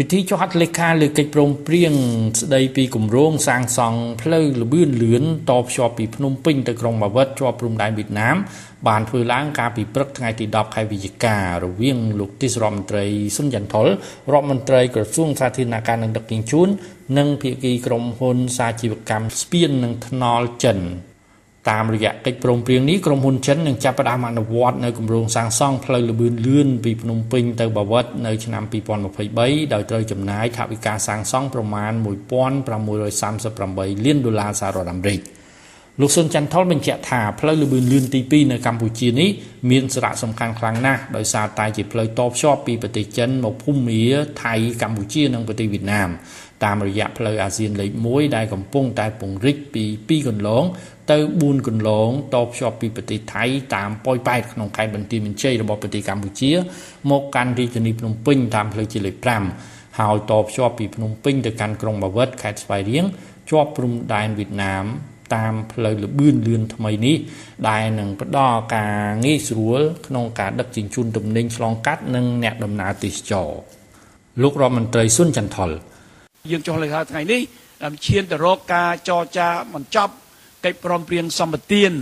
[0.00, 1.94] ពិធីចុះហត្ថលេខាលើកិច្ចព្រមព្រៀង
[2.40, 8.36] ស្ដីពីគម្រោងសាងសង់ផ្លូវលបឿនលឿនតភ្ជាប់ពីភ្នំពេញទៅក្រុងបាវិតជាប់ព្រំដែនវៀតណាម
[8.88, 13.06] បានធ្វើឡើងកាលពីព្រឹកថ្ងៃទី10ខែវិច្ឆិការវាងលោកទីសរដ្ឋមន្ត្រី
[13.36, 13.86] សុនចន្ទថុល
[14.32, 16.68] រដ្ឋមន្ត្រីក្រសួងសាធារណការនិងដឹកជញ្ជូន
[17.18, 20.78] និងភាគីក្រុមហ៊ុនសាជីវកម្មស្ពាននិងថ្នល់ចិន
[21.70, 28.62] តាមរយៈកិច្ចព្រមព្រៀងនេះក្រុមហ៊ុនចិននឹងចាប់ផ្ដើមអនុវត្តនៅគម្រោងសាងសង់ផ្លូវលបឿនលឿនពីភ្នំពេញទៅបាវិតនៅឆ្នាំ
[29.18, 35.20] 2023ដោយត្រូវចំណាយថវិកាសាងសង់ប្រមាណ1638លានដុល្លារសហរដ្ឋអាមេរិក
[36.00, 39.30] លោកសុនច័ន្ទថុលបញ្ជាក់ថាផ្លូវលបឿនលឿនទី2នៅកម្ពុជានេះ
[39.70, 44.02] មានសារៈសំខាន់ខ្លាំងណាស់ដោយសារតែជាផ្លូវតភ្ជាប់ពីប្រទេសចិនមកភូមា
[44.44, 46.08] ថៃកម្ពុជានិងប្រទេសវៀតណាម
[46.64, 50.64] តាមរយៈផ្លូវអាស៊ានលេខ1ដែលកំពុងតែពង្រីកពី2កន្លង
[51.10, 56.52] ទៅ4កន្លងតភ្ជាប់ពីប្រទេសថៃតាមប៉ោយប៉ែតក្នុងខេត្តបន្ទាយមានជ័យរបស់ប្រទេសកម្ពុជា
[57.10, 59.16] មកកាន់រាជធានីភ្នំពេញតាមផ្លូវជាតិលេខ
[59.58, 63.04] 5ហើយតភ្ជាប់ពីភ្នំពេញទៅកាន់ក្រុងបាវិតខេត្តស្វាយរៀង
[63.50, 64.86] ជាប់ព្រំដែនវៀតណាម
[65.34, 67.16] តាមផ្លូវលបឿនលឿនថ្មីនេះ
[67.68, 73.48] ដែលនឹងផ្ដល់ការងាយស្រួលក្នុងការដឹកជញ្ជូនទំនិញឆ្លងកាត់និងអ្នកដំណើរទេសចរ
[74.42, 75.70] លោករដ្ឋមន្ត្រីសុនចន្ទថុល
[76.50, 77.40] យើងចុះលេខាថ្ងៃនេះ
[77.84, 80.12] ដើម្បីឈានទៅរកការចរចាបញ្ចប់
[80.64, 81.92] កិច្ចព្រមព្រៀងសម្បទាន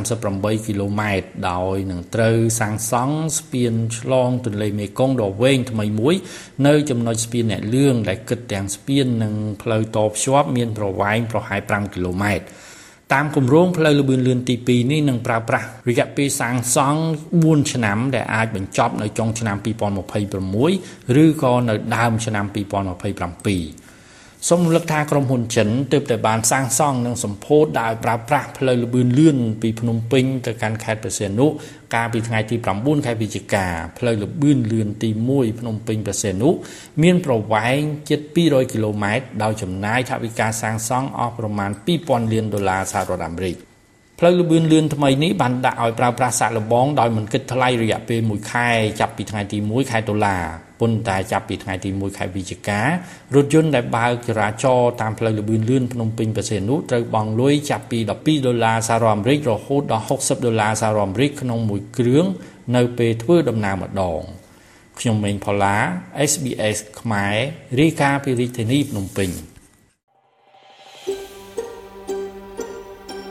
[0.00, 6.14] 138គីឡូម៉ែត្រដោយនឹងត្រូវសាងសង់ស្ពានឆ្លងទន្លេមេគង្គដ៏វែងថ្មីមួយ
[6.66, 12.44] នៅចំណុចស្ពានអ្នកលឿងដែលគិតទាំងស្ពាននិងផ្លូវតភ្ជាប់មានប្រវែងប្រហែល5គីឡូម៉ែត្រ
[13.12, 17.00] តាមគម្រោងផ្លូវលបឿនលឿនទី2នេះនឹងប្រើប្រាស់រយៈពេលសាងសង់
[17.38, 19.56] 4ឆ្នាំដែលអាចបញ្ចប់នៅចុងឆ្នាំ
[20.40, 23.89] 2026ឬក៏នៅដើមឆ្នាំ2027
[24.48, 31.46] សូមរំលឹកថាក្រុមហ៊ុនចិនទើបតែបានសាងសង់និងសម្ពោធដោយប្រើប្រាស់ផ្លូវលបឿនលឿនពីភ្នំពេញទៅកាន់ខេត្តព្រះសីហនុ
[31.94, 33.66] កាលពីថ្ងៃទី9ខែវិច្ឆិកា
[33.98, 36.50] ផ្លូវលបឿនលឿនទី1ភ្នំពេញព្រះសីហនុ
[37.02, 37.80] មានប្រវែង
[38.10, 41.70] ជិត200គីឡូម៉ែត្រដោយចំណាយថវិកាសាងសង់អស់ប្រមាណ
[42.02, 43.69] 2000លានដុល្លារសហរដ្ឋអាមេរិក
[44.22, 48.68] ផ្លូវលបឿនលឿនថ្មីនេះបានដាក់ឲ្យប្រើប្រាស់សាកល្បងដោយមិនគិតថ្លៃរយៈពេល1ខែ
[49.00, 50.36] ចាប់ពីថ្ងៃទី1ខែតុលា
[50.80, 52.86] ប៉ុន្តែចាប់ពីថ្ងៃទី1ខែវិច្ឆិការ
[53.44, 62.24] ថយន្តដែលបើកចរាចរណ៍តាមផ្លូវលបឿនលឿនភ្នំពេញប្រសេនុត្រូវបង់លុយចាប់ពី12ដុល្លារសហរដ្ឋអាមេរិករហូតដល់60ដុល្លារសហរដ្ឋអាមេរិកក្នុងមួយគ្រឿង
[62.76, 64.20] នៅពេលធ្វើដំណើរម្ដង
[64.98, 65.76] ខ្ញុំម៉េងផល្លា
[66.30, 67.36] SBS ខ្មែរ
[67.80, 69.30] រាយការណ៍ពីរាជធានីភ្នំពេញ